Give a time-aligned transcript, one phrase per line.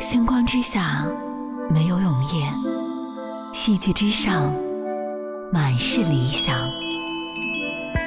[0.00, 1.04] 星光之下
[1.68, 2.50] 没有永夜，
[3.52, 4.50] 戏剧之上
[5.52, 6.56] 满是理想。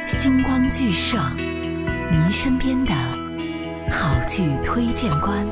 [0.07, 1.19] 星光剧社，
[2.11, 2.91] 您身边的
[3.91, 5.45] 好剧推荐官。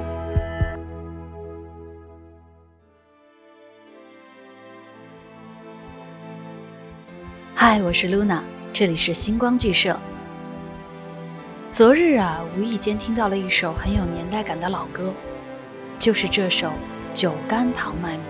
[7.53, 8.41] 嗨，我是 Luna，
[8.73, 9.95] 这里是星光剧社。
[11.67, 15.13] 昨日啊，无意间听到了一首很有年代感的老歌，
[16.01, 16.67] 就是这首
[17.13, 18.21] 《酒干倘卖无》。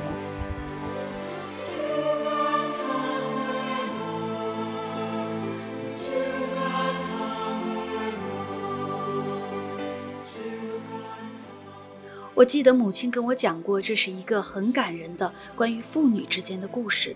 [12.33, 17.15] 我记得母亲跟我讲过，这是一个很感人的关于父女之间的故事，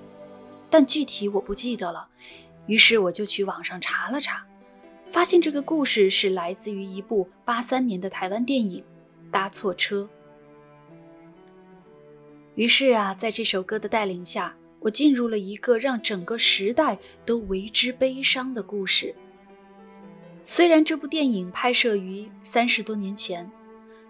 [0.70, 2.08] 但具体我不记得了。
[2.68, 4.46] 于是我就去网上查了查。
[5.12, 8.82] 发现这个故事是来自于一部八三年的台湾电影
[9.32, 10.04] 《搭错车》。
[12.56, 19.14] 于是啊，在这首歌的带领下，我进入了一个让整个时代都为之悲伤的故事。
[20.42, 23.52] 虽然这部电影拍摄于三十多年前，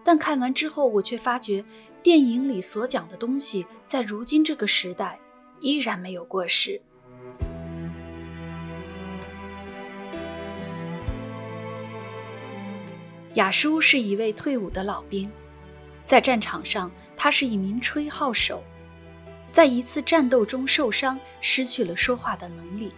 [0.04, 1.66] 但看完之后，我却发觉
[2.04, 5.18] 电影里所讲的东西，在如今这个时代
[5.60, 6.80] 依然没有过时。
[13.34, 15.30] 雅叔是一位退伍的老兵，
[16.06, 18.64] 在战场上，他是一名吹号手，
[19.52, 22.92] 在一次战斗中受伤，失去了说话的能力。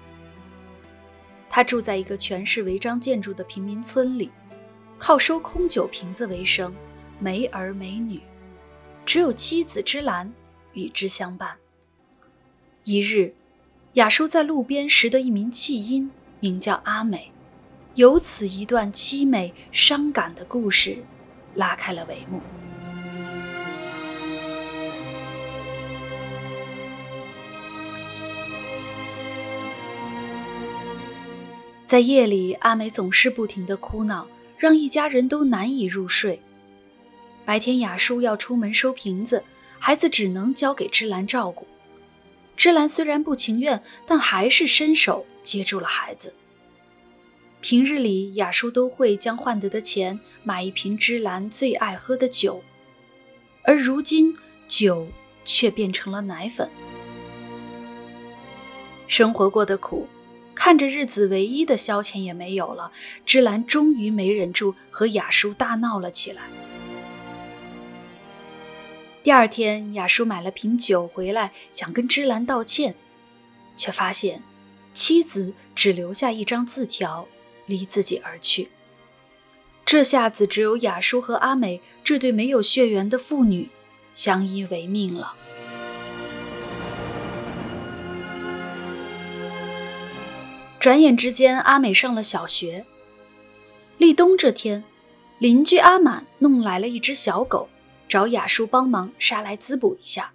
[1.50, 4.30] 他住在一个全是违章建筑的贫民村里，
[4.98, 6.74] 靠收空酒瓶子为生，
[7.20, 8.22] 没儿没女，
[9.06, 10.32] 只有妻子芝兰
[10.74, 11.56] 与之相伴。
[12.84, 13.34] 一日，
[13.94, 17.32] 雅叔在路边拾得一名弃婴，名叫阿美。
[17.96, 21.04] 由此，一段凄美伤感的故事
[21.56, 22.42] 拉开了帷幕。
[31.88, 34.28] 在夜里，阿美总是不停的哭闹，
[34.58, 36.42] 让一家人都难以入睡。
[37.46, 39.42] 白天，雅叔要出门收瓶子，
[39.80, 41.66] 孩子只能交给芝兰照顾。
[42.58, 46.34] 芝兰虽然不情愿，但还是伸手接住了孩子。
[47.62, 52.62] 平日里，雅叔都会将换得的钱买一瓶芝兰最爱喝的酒，
[53.64, 54.36] 而如今
[54.68, 55.08] 酒
[55.46, 56.70] 却变成了奶粉。
[59.08, 60.06] 生活过得苦，
[60.58, 62.92] 看着日子唯一的消遣也没有了，
[63.28, 66.42] 芝兰终于没忍住和雅叔大闹了起来。
[69.22, 72.96] 第二天，雅叔买了瓶酒回来，想跟芝兰道歉，
[73.78, 74.42] 却发现
[74.94, 77.28] 妻子只留下一张字条。
[77.68, 78.70] 离自己而去，
[79.84, 83.70] 这下子只有雅叔和阿美这对没有血缘的父女
[84.14, 85.34] 相依为命了。
[90.88, 92.86] 转眼之间，阿美上了小学。
[93.98, 94.86] 立冬这天，
[95.38, 97.68] 邻居阿满弄来了一只小狗，
[98.08, 100.32] 找雅叔帮忙杀来滋补一下。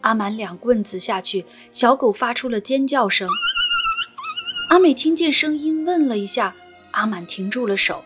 [0.00, 3.28] 阿满两棍子下去，小狗发出了尖叫声。
[4.70, 6.54] 阿美听见声音，问了一下，
[6.92, 8.02] 阿满停住了手。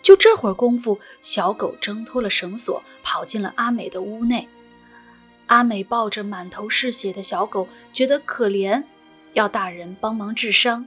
[0.00, 4.48] 就这会儿功夫，小狗挣脱了绳索，跑进了阿美的屋内。
[5.46, 8.84] 阿美抱着满头是血的小狗，觉得可怜，
[9.34, 10.86] 要大人帮忙治伤。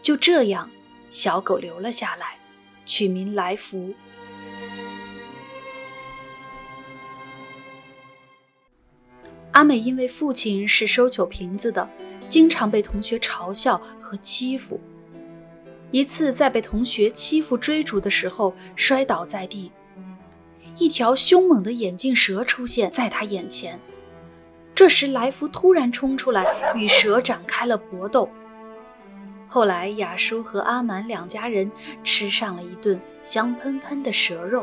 [0.00, 0.70] 就这样，
[1.10, 2.38] 小狗留了下来，
[2.86, 3.92] 取名来福。
[9.50, 11.88] 阿美因为父亲是收酒瓶子的。
[12.28, 14.80] 经常被同学嘲笑和欺负。
[15.92, 19.70] 一次在被同学欺负追逐的时候摔倒在地，
[20.76, 23.78] 一条凶猛的眼镜蛇出现在他眼前。
[24.76, 26.44] 这时来福突然冲出来
[26.76, 28.28] 与蛇展开了搏斗。
[29.48, 31.72] 后来雅叔和阿满两家人
[32.04, 34.62] 吃上了一顿香喷喷的蛇肉。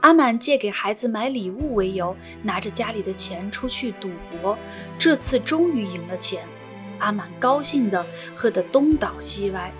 [0.00, 4.58] 阿满借给孩子买礼物为由，拿着家里的钱出去赌博。
[4.98, 6.42] 这次终于赢了钱，
[6.98, 9.70] 阿满高兴的喝得东倒西歪，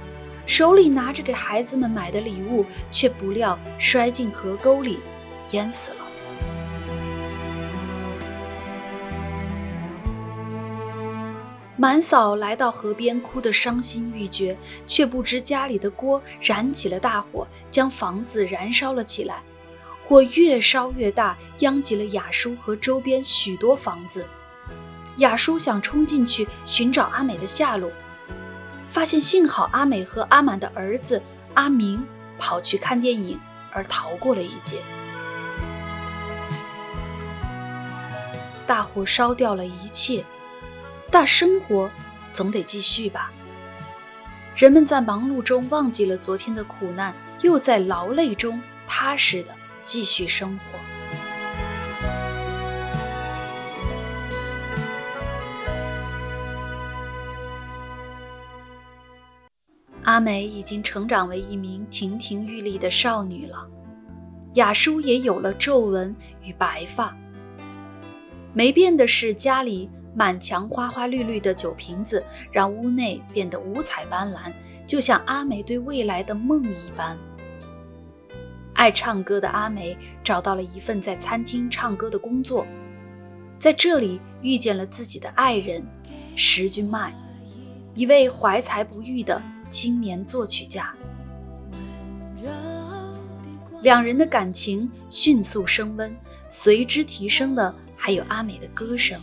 [0.45, 4.99] 手里拿着给孩子们买的礼物，却不料摔进河沟里，
[5.53, 6.02] 淹死了。
[11.83, 14.57] 满嫂来到河边哭得伤心欲绝
[14.87, 19.43] 却不知家里的锅燃起了大火将房子燃烧了起来。
[20.05, 24.25] 火越烧越大殃及了雅叔和周边许多房子。
[25.17, 27.91] 雅叔想冲进去寻找阿美的下落
[28.87, 31.21] 发现幸好阿美和阿满的儿子
[31.55, 32.07] 阿明
[32.39, 33.37] 跑去看电影
[33.73, 34.79] 而逃过了一劫。
[38.69, 40.25] 大火烧掉了一切
[41.13, 41.91] 但生活
[42.33, 43.31] 总得继续吧。
[44.57, 49.51] 人们在忙碌中忘记了昨天的苦难，又在劳累中踏实的
[49.83, 50.79] 继续生活。
[60.05, 63.69] 阿美已经成长为一名亭亭玉立的少女了，
[64.55, 67.15] 雅舒也有了皱纹与白发。
[68.55, 69.91] 没变的是家里。
[70.15, 74.53] 满墙花花绿绿的酒瓶子，让屋内变得五彩斑斓，
[74.87, 77.19] 就像阿美对未来的梦一般。
[78.75, 82.67] 爱唱歌的阿美找到了一份在餐厅唱歌的工作，
[83.59, 85.85] 在这里遇见了自己的爱人
[86.37, 87.13] 石君迈，
[87.95, 90.93] 一位怀才不遇的青年作曲家。
[93.83, 96.15] 两人的感情迅速升温，
[96.49, 99.21] 随之提升的还有阿美的歌声。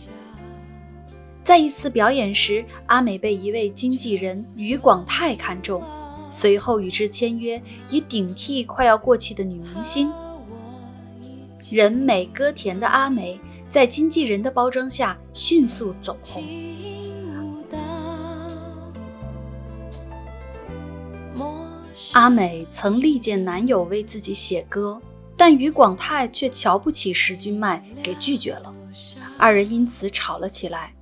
[1.50, 5.82] 在一次表演时，阿美被一位经纪人余广泰看中，
[6.28, 10.12] 随后与之签约，以顶替快要过气的女明星。
[11.68, 13.36] 人美歌甜的阿美，
[13.68, 16.40] 在经纪人的包装下迅速走红。
[22.12, 25.02] 阿美曾力荐男友为自己写歌，
[25.36, 28.72] 但余广泰却瞧不起石君迈，给拒绝了，
[29.36, 30.94] 二人因此吵了起来。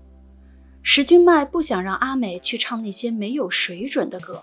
[0.91, 4.43] 石君迈不想让阿美去唱那些没有水准的歌，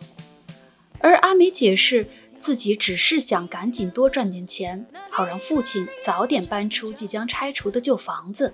[1.00, 2.08] 而阿美解释
[2.38, 8.54] 自己只是想赶紧多赚点钱，好让父亲早点搬出即将拆除的旧房子。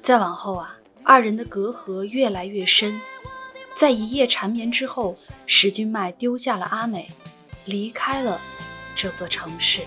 [0.00, 3.00] 再往后啊，二人的隔阂越来越深。
[3.74, 7.10] 在一夜缠绵之后，石君迈丢下了阿美，
[7.64, 8.40] 离开了
[8.94, 9.80] 这座城市。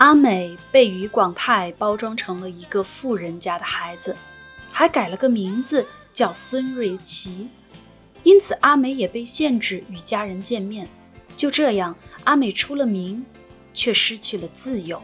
[0.00, 4.16] 阿美被余广泰包装成了一个富人家的孩子，
[4.72, 7.48] 还改了个名字叫孙瑞琪，
[8.22, 10.88] 因此阿美也被限制与家人见面。
[11.36, 11.94] 就这样，
[12.24, 13.22] 阿美出了名，
[13.74, 15.02] 却失去了自由。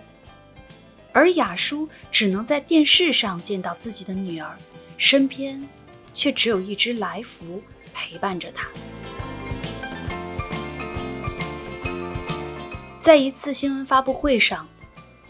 [1.12, 4.56] 而雅舒只能在电视上见到自己的女儿，
[4.96, 5.62] 身边
[6.14, 8.66] 却只有一只来福陪伴着她。
[13.02, 14.66] 在一次新闻发布会上。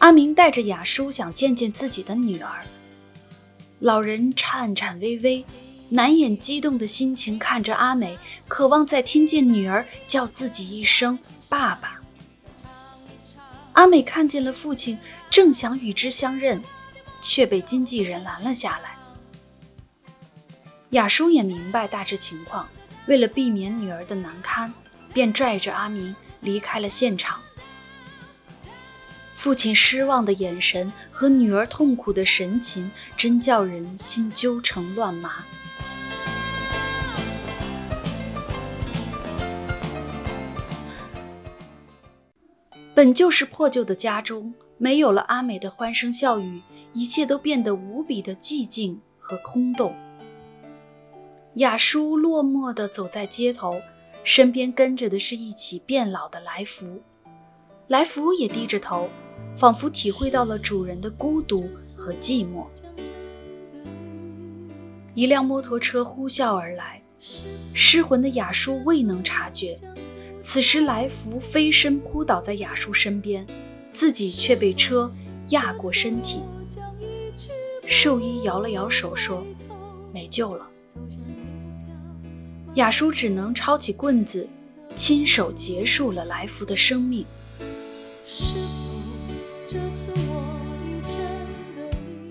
[0.06, 2.64] 阿明带着雅舒想见见自己的女儿，
[3.80, 5.44] 老人颤颤巍巍、
[5.88, 8.16] 难掩激动的心情看着阿美，
[8.46, 11.18] 渴望再听见女儿叫自己一声
[11.50, 12.00] “爸爸”。
[13.74, 14.96] 阿美看见了父亲，
[15.28, 16.62] 正想与之相认，
[17.20, 18.94] 却被经纪人拦了下来。
[20.90, 22.68] 雅舒也明白大致情况，
[23.08, 24.72] 为了避免女儿的难堪，
[25.12, 27.40] 便拽着阿明离开了现场。
[29.36, 35.44] 父亲失望的眼神和女儿痛苦的神情，真叫人心揪成乱麻。
[42.94, 46.62] 本就是破旧的家中，没有了阿美的欢声笑语，
[46.94, 49.94] 一切都变得无比的寂静和空洞。
[51.56, 53.80] 雅舒落寞地走在街头，
[54.24, 57.02] 身边跟着的是一起变老的来福，
[57.86, 59.10] 来福也低着头。
[59.56, 62.66] 仿佛体会到了主人的孤独和寂寞。
[65.14, 67.02] 一辆摩托车呼啸而来，
[67.72, 69.74] 失魂的雅舒未能察觉。
[70.42, 73.46] 此时来福飞身扑倒在雅舒身边，
[73.92, 75.12] 自己却被车
[75.48, 76.42] 压过身体。
[77.86, 79.44] 兽医摇了摇手说
[80.12, 80.66] ：“没救了。”
[82.74, 84.46] 雅舒只能抄起棍子，
[84.94, 87.24] 亲手结束了来福的生命。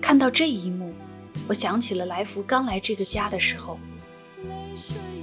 [0.00, 0.94] 看到这一幕，
[1.48, 3.78] 我想起了来福刚来这个家的时候，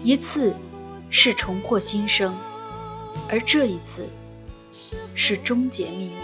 [0.01, 0.53] 一次
[1.10, 2.36] 是重获新生，
[3.29, 4.08] 而这一次
[5.15, 6.17] 是终结命运。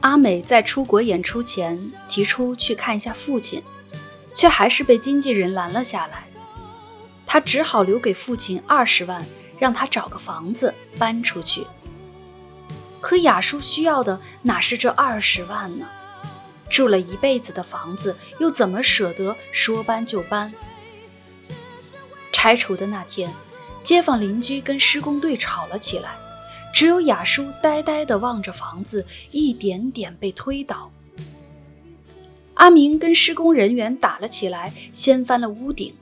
[0.00, 1.76] 阿美在出国演出前
[2.08, 3.62] 提出去看一下父亲。
[4.38, 6.22] 却还是被经纪人拦了下来，
[7.26, 9.26] 他只好留给父亲二十万，
[9.58, 11.66] 让他找个房子搬出去。
[13.00, 15.88] 可雅叔需要的哪是这二十万呢？
[16.70, 20.54] 住了一辈子的房子，又怎么舍得说搬就搬？
[22.30, 23.34] 拆除的那天，
[23.82, 26.16] 街坊邻居跟施工队吵了起来，
[26.72, 30.92] 只有雅叔呆呆地望着房子一点点被推倒。
[32.58, 35.94] 阿明跟施工人员打了起来，掀翻了屋顶，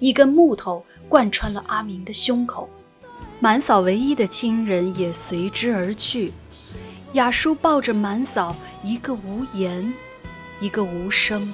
[0.00, 2.68] 一根木头贯穿了阿明的胸口。
[3.38, 6.32] 满嫂唯一的亲人也随之而去。
[7.12, 9.94] 雅叔抱着满嫂，一个无言，
[10.58, 11.52] 一个无声。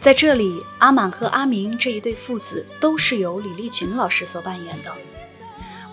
[0.00, 4.92] 在这里，阿满和阿明这一对父子都是由李立群老师所扮演的，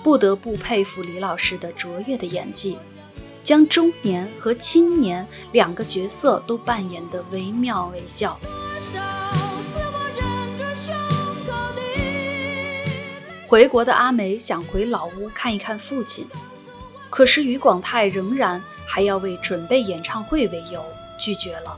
[0.03, 2.77] 不得不佩服李老师的卓越的演技，
[3.43, 8.39] 将中年和青年两个角色都扮演得惟妙惟肖。
[13.47, 16.27] 回国的阿美想回老屋看一看父亲，
[17.09, 20.85] 可是于广泰仍然还要为准备演唱会为由
[21.19, 21.77] 拒绝了。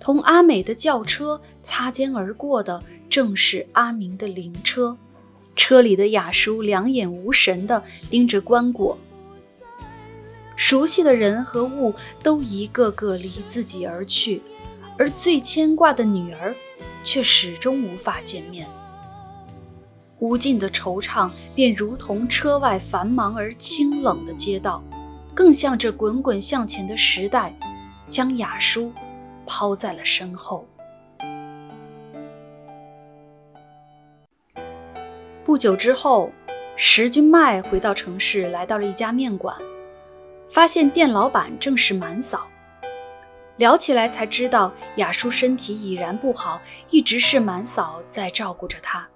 [0.00, 4.96] 同阿美的轿车擦肩而过的正是阿明的灵车，
[5.56, 8.96] 车里的雅叔两眼无神地盯着棺椁。
[10.54, 14.40] 熟悉的人和物都一个个离自己而去，
[14.96, 16.54] 而最牵挂的女儿
[17.02, 18.66] 却始终无法见面。
[20.18, 24.82] 无尽的惆怅便如同车外繁忙而清冷的街道，
[25.34, 27.54] 更像这滚滚向前的时代，
[28.08, 28.92] 将雅叔。
[29.48, 30.66] 抛在了身后。
[35.46, 36.32] 不久之后，
[36.74, 39.56] 石君迈回到城市，来到了一家面馆，
[40.50, 42.48] 发现店老板正是满嫂。
[43.56, 46.60] 聊起来才知道，雅叔身体已然不好，
[46.90, 49.06] 一直是满嫂在照顾着他。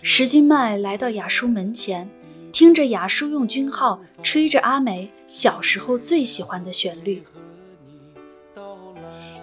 [0.00, 2.08] 石君迈来到雅叔门前，
[2.52, 7.22] 听着雅叔用军号吹着阿梅小时候最喜欢的旋律。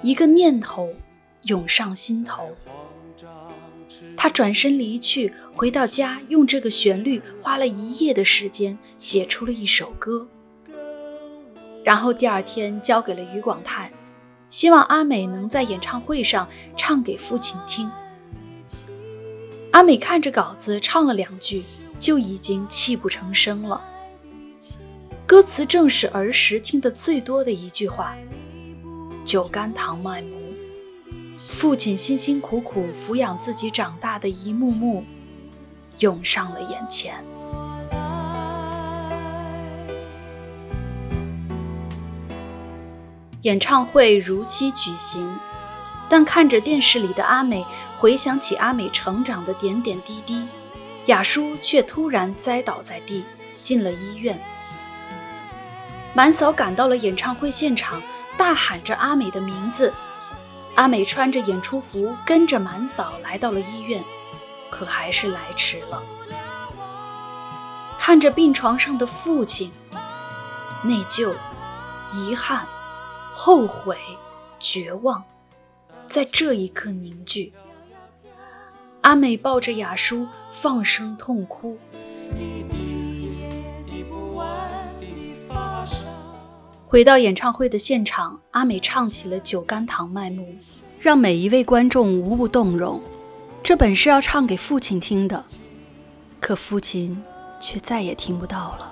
[0.02, 0.90] 一个念头
[1.44, 2.50] 涌上心头，
[4.16, 10.28] 他转身离去，回到家，用这个旋律花了一夜的时间写出了一首歌，
[11.84, 13.92] 然后第二天交给了于广泰，
[14.50, 17.90] 希望阿美能在演唱会上唱给父亲听。
[19.72, 21.64] 阿美看着稿子唱了两句，
[22.00, 23.82] 就已经泣不成声了。
[25.26, 28.16] 歌词正是儿时听得最多的一句话。
[29.24, 30.49] 酒干倘卖无，
[31.50, 35.04] 父亲辛辛苦苦抚养自己长大的一幕幕，
[35.98, 37.22] 涌上了眼前。
[43.42, 45.38] 演唱会如期举行，
[46.08, 47.66] 但看着电视里的阿美，
[47.98, 50.46] 回想起阿美成长的点点滴滴，
[51.08, 53.24] 雅叔却突然栽倒在地，
[53.56, 54.40] 进了医院。
[56.14, 58.00] 满嫂赶到了演唱会现场。
[58.38, 59.94] 大喊着阿美的名字，
[60.80, 64.02] 阿美穿着演出服，跟着满嫂来到了医院，
[64.70, 66.02] 可还是来迟了。
[67.98, 69.70] 看着病床上的父亲，
[70.82, 71.36] 内疚、
[72.16, 72.66] 遗憾、
[73.34, 73.98] 后悔、
[74.58, 75.22] 绝望，
[76.08, 77.52] 在这一刻凝聚。
[79.02, 81.78] 阿美抱着雅叔，放声痛哭。
[86.92, 90.42] 回到演唱会的现场，阿美唱起了《酒干倘卖无》，
[91.00, 93.00] 让每一位观众无不动容。
[93.62, 95.46] 这本是要唱给父亲听的，
[96.40, 97.24] 可父亲
[97.60, 98.92] 却再也听不到了。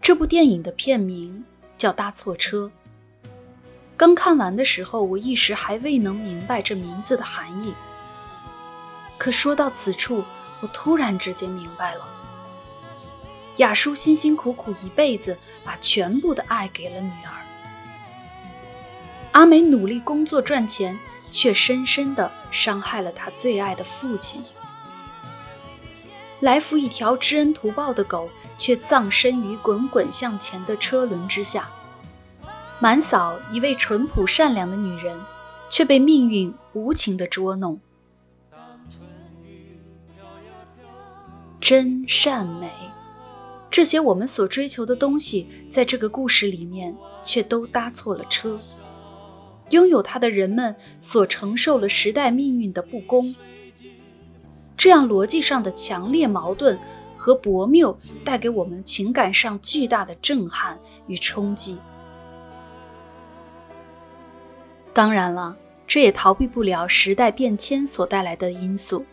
[0.00, 1.44] 这部电影的片名
[1.76, 2.70] 叫《搭错车》。
[3.96, 7.74] 刚看完的时候，我一时还未能明白这名字的含义。
[9.22, 10.24] 可说到此处，
[10.60, 12.04] 我突然之间明白了。
[13.58, 17.30] 雅叔辛辛苦苦一辈子，把全部的爱给了女儿。
[19.30, 20.98] 阿美努力工作赚钱，
[21.30, 24.42] 却深深的伤害了她最爱的父亲。
[26.40, 31.68] 来福一条知恩图报的狗，却葬身于滚滚向前的车轮之下。
[32.80, 35.16] 满嫂一位淳朴善良的女人，
[35.70, 37.78] 却被命运无情的捉弄。
[41.62, 42.68] 真善美，
[43.70, 46.92] 这些我们所追求的东西，在这个故事里面
[47.22, 48.58] 却都搭错了车。
[49.70, 53.32] 拥有它的人们所承受了时代命运的不公，
[54.76, 56.76] 这样逻辑上的强烈矛盾
[57.16, 60.76] 和薄谬，带给我们情感上巨大的震撼
[61.06, 61.78] 与冲击。
[64.92, 69.06] 当然了，这也逃避不了时代变迁所带来的因素。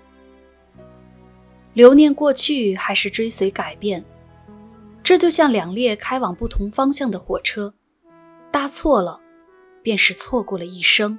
[1.79, 4.03] 留念过去，还是追随改变？
[5.01, 7.73] 这就像两列开往不同方向的火车，
[8.51, 9.21] 搭错了，
[9.81, 11.17] 便是错过了一生。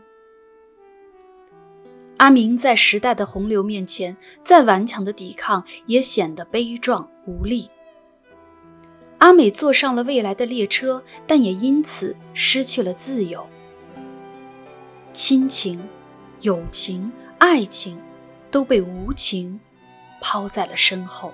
[2.18, 4.14] 阿明在时代的洪流面前，
[4.44, 7.70] 再顽强的抵抗也显得悲壮无力。
[9.16, 13.46] 阿美坐上了未来的列车，但也因此失去了自由。
[15.14, 15.82] 亲情、
[16.42, 17.98] 友情、爱情，
[18.50, 19.58] 都被无情
[20.20, 21.32] 抛在了身后。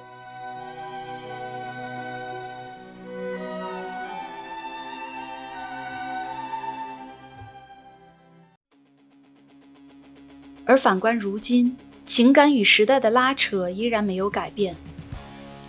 [10.68, 14.74] 而反观如今，情感与时代的拉扯依然没有改变，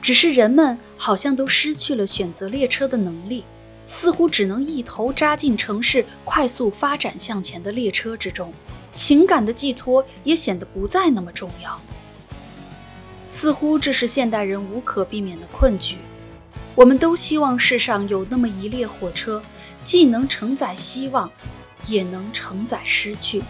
[0.01, 3.43] 只是人们好像都失去了选择列车的能力，
[3.85, 8.51] 似乎只能一头扎进城市快速发展向前的列车之中，
[8.91, 11.79] 情感的寄托也显得不再那么重要。
[13.27, 15.97] 似乎这是现代人无可避免的困局。
[16.75, 19.43] 我们都希望世上有那么一列火车，
[19.83, 21.29] 既能承载希望，
[21.87, 23.43] 也能承载失去。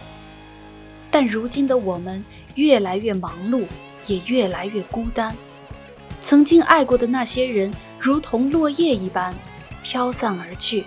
[1.12, 2.24] 但如今的我们
[2.56, 3.66] 越来越忙碌，
[4.08, 5.32] 也越来越孤单。
[6.20, 9.32] 曾经爱过的那些人，如同落叶一般
[9.84, 10.86] 飘散而去，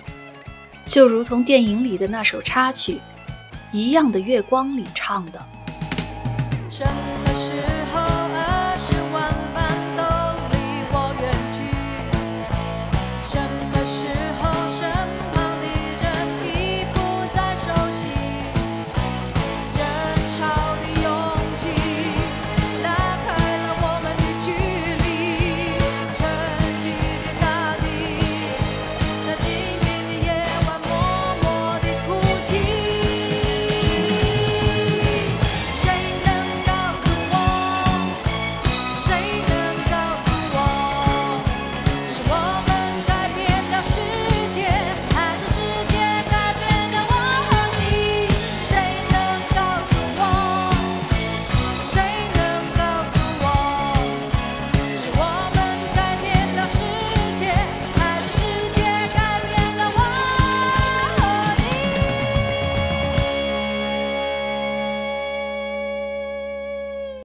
[0.86, 2.96] 就如同电影里的那首插曲
[3.72, 5.42] 《一样的月光》里唱的。
[6.70, 7.81] 什么是